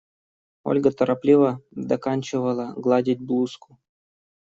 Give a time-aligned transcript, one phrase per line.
[0.63, 3.77] Ольга торопливо доканчивала гладить блузку.